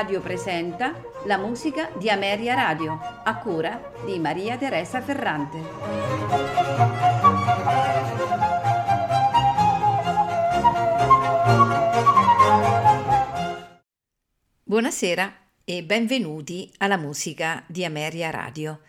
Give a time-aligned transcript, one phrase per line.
[0.00, 5.58] Radio presenta la musica di Ameria Radio, a cura di Maria Teresa Ferrante.
[14.62, 18.80] Buonasera e benvenuti alla musica di Ameria Radio.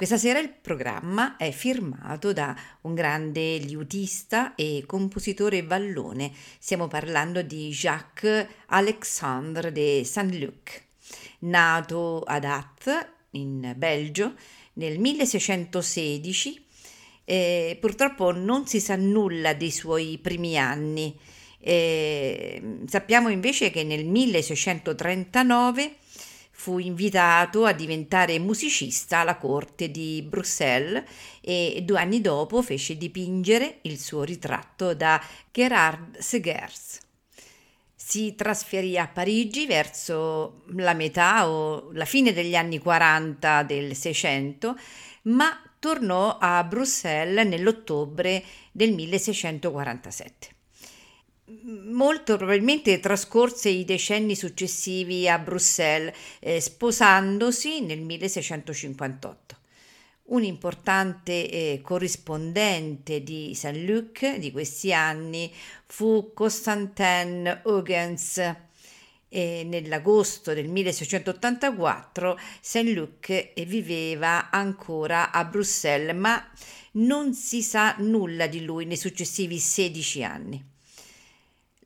[0.00, 6.32] Questa sera il programma è firmato da un grande liutista e compositore vallone.
[6.58, 10.84] Stiamo parlando di Jacques Alexandre de Saint-Luc,
[11.40, 14.36] nato ad Ath, in Belgio,
[14.72, 16.64] nel 1616.
[17.26, 21.14] Eh, purtroppo non si sa nulla dei suoi primi anni.
[21.58, 25.96] Eh, sappiamo invece che nel 1639
[26.60, 31.02] fu invitato a diventare musicista alla corte di Bruxelles
[31.40, 35.18] e due anni dopo fece dipingere il suo ritratto da
[35.50, 36.98] Gerard Segers.
[37.94, 44.76] Si trasferì a Parigi verso la metà o la fine degli anni 40 del Seicento,
[45.22, 50.59] ma tornò a Bruxelles nell'ottobre del 1647
[51.90, 59.56] molto probabilmente trascorse i decenni successivi a Bruxelles, eh, sposandosi nel 1658.
[60.30, 65.52] Un importante eh, corrispondente di Saint-Luc di questi anni
[65.86, 68.54] fu Constantin Huygens.
[69.32, 76.44] E nell'agosto del 1684 Saint-Luc viveva ancora a Bruxelles, ma
[76.92, 80.69] non si sa nulla di lui nei successivi 16 anni.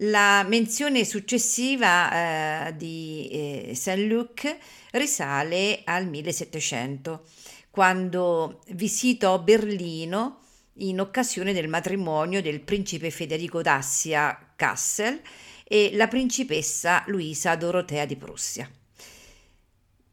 [0.05, 4.57] La menzione successiva eh, di eh, Saint-Luc
[4.93, 7.25] risale al 1700,
[7.71, 10.41] quando visitò Berlino
[10.79, 15.23] in occasione del matrimonio del principe Federico d'Assia Kassel
[15.63, 18.69] e la principessa Luisa Dorotea di Prussia.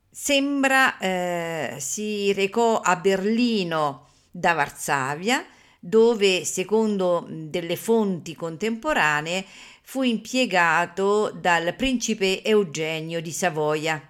[0.10, 5.46] Sembra eh, si recò a Berlino da Varsavia,
[5.84, 9.44] dove, secondo delle fonti contemporanee,
[9.92, 14.02] fu impiegato dal principe Eugenio di Savoia.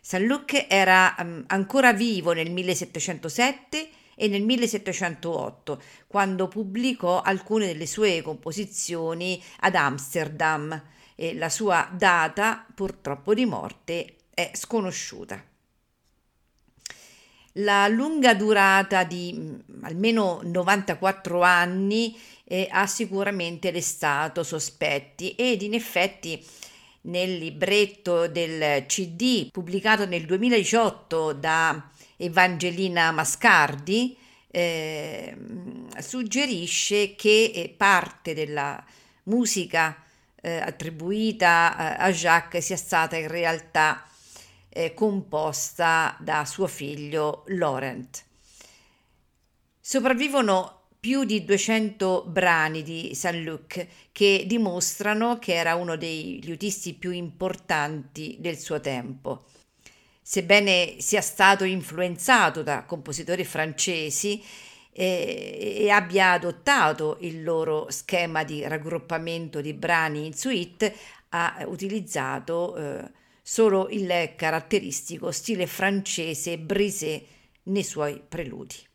[0.00, 7.84] San Luc era um, ancora vivo nel 1707 e nel 1708, quando pubblicò alcune delle
[7.84, 10.82] sue composizioni ad Amsterdam
[11.14, 15.44] e la sua data purtroppo di morte è sconosciuta.
[17.56, 22.18] La lunga durata di mm, almeno 94 anni
[22.52, 26.44] eh, ha sicuramente destato sospetti ed in effetti
[27.02, 34.14] nel libretto del CD pubblicato nel 2018 da Evangelina Mascardi
[34.50, 35.34] eh,
[35.98, 38.84] suggerisce che eh, parte della
[39.24, 40.04] musica
[40.42, 44.06] eh, attribuita eh, a Jacques sia stata in realtà
[44.68, 48.24] eh, composta da suo figlio Laurent.
[49.80, 57.10] Sopravvivono più di 200 brani di Saint-Luc che dimostrano che era uno dei liutisti più
[57.10, 59.46] importanti del suo tempo.
[60.22, 64.40] Sebbene sia stato influenzato da compositori francesi
[64.92, 70.94] eh, e abbia adottato il loro schema di raggruppamento di brani in suite,
[71.30, 73.10] ha utilizzato eh,
[73.42, 77.26] solo il caratteristico stile francese brisé
[77.64, 78.90] nei suoi preludi.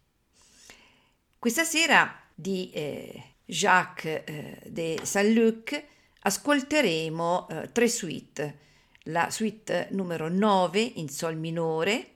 [1.47, 5.81] Questa sera di eh, Jacques eh, de Saint-Luc
[6.23, 8.57] ascolteremo eh, tre suite,
[9.03, 12.15] la suite numero 9 in Sol minore,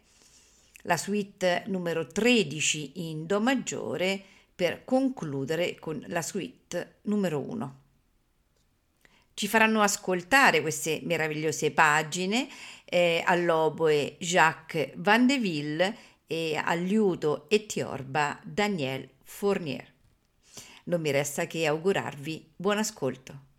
[0.82, 4.22] la suite numero 13 in Do maggiore
[4.54, 7.80] per concludere con la suite numero 1
[9.34, 12.50] ci faranno ascoltare queste meravigliose pagine
[12.84, 19.92] eh, all'oboe Jacques Van de Ville e al liuto e tiorba Daniel Fournier.
[20.84, 23.51] Non mi resta che augurarvi buon ascolto.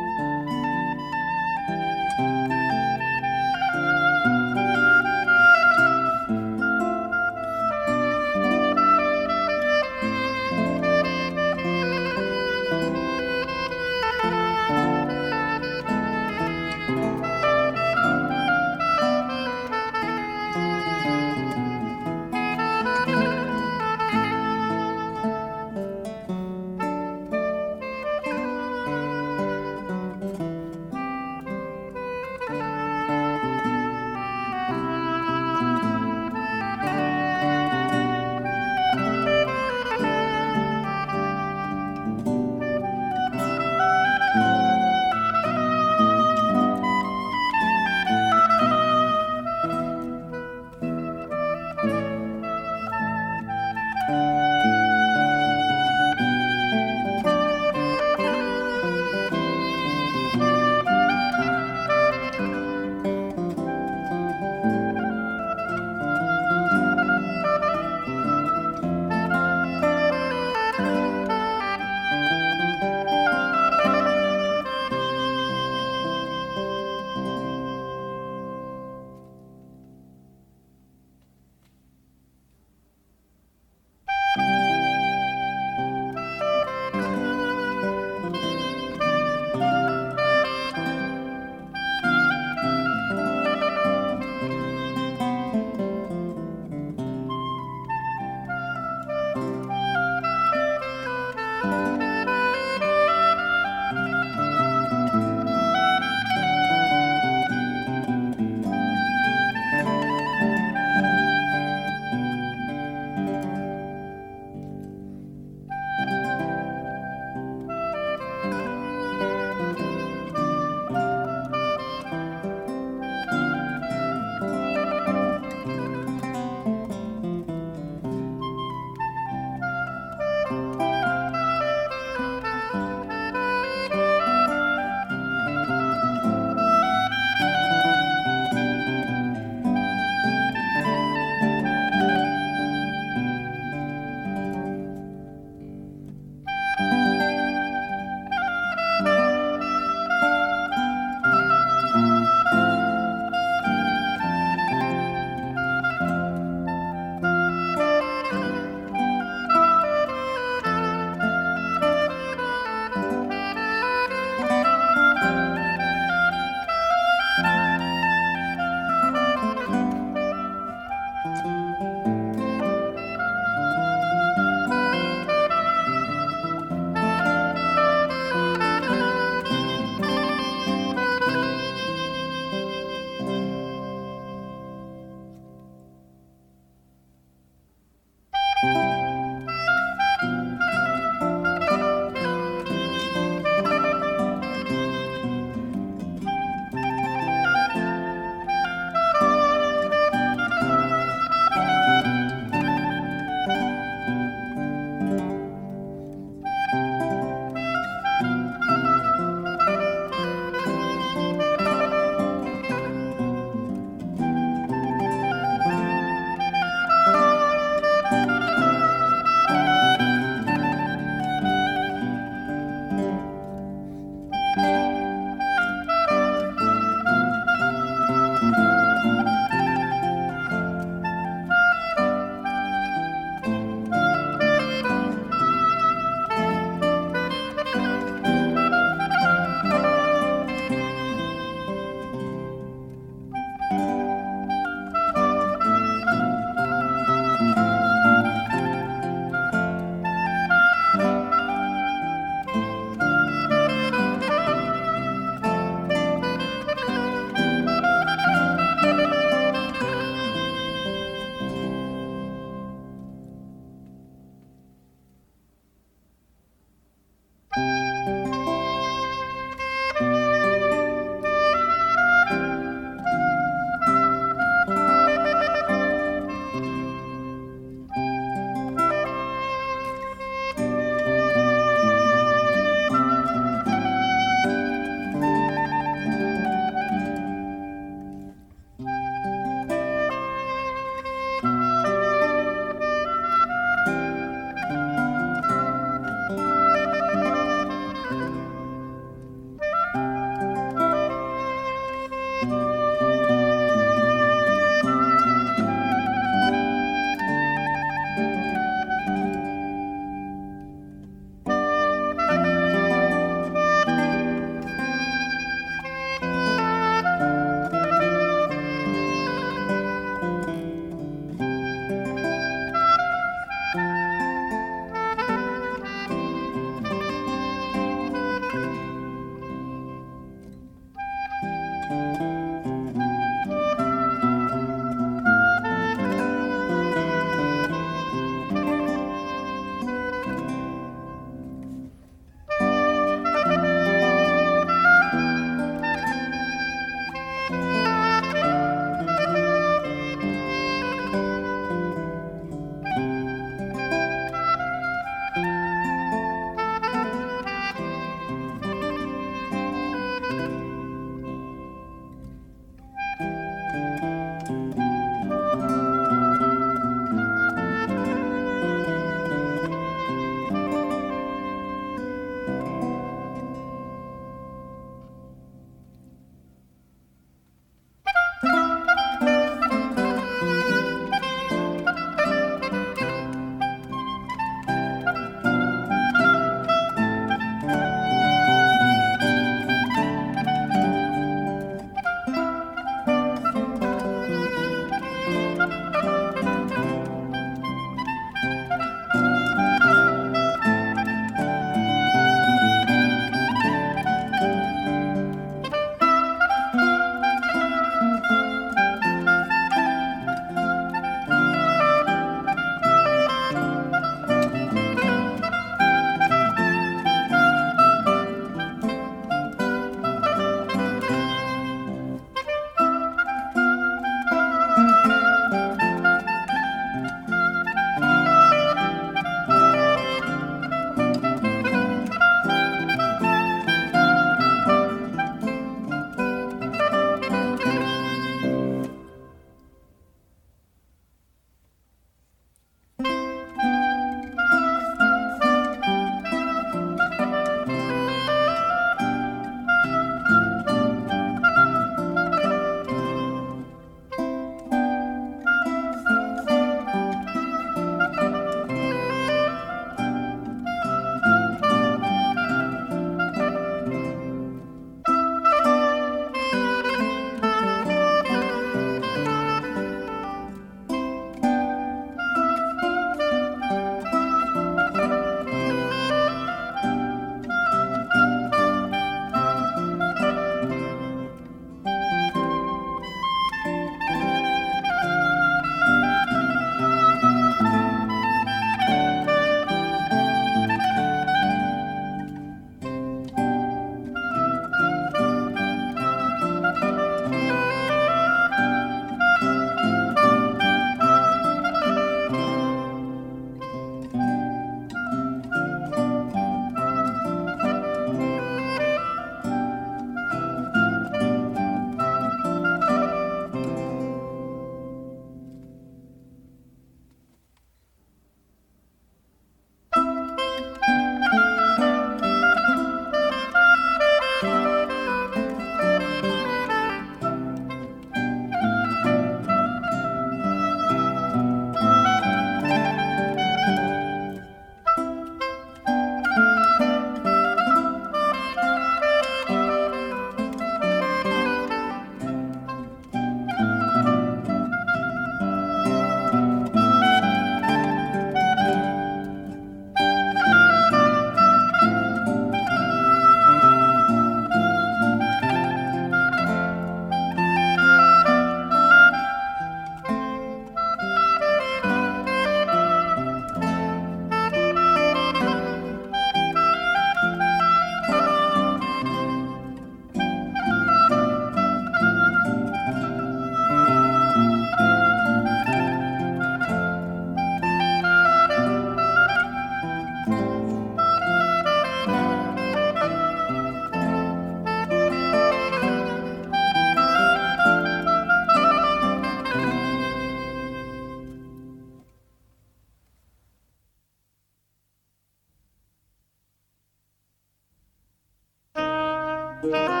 [599.63, 600.00] Bye.